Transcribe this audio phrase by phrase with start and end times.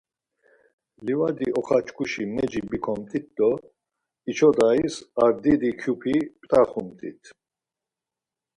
[1.05, 3.49] Livadi oxaçkuşi meci bikomt̆it do
[4.31, 7.21] içodayiz ar didi kyupi ptaxumtit.